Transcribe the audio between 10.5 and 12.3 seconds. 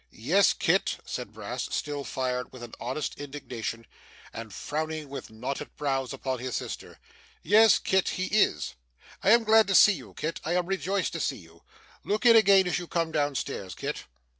am rejoiced to see you. Look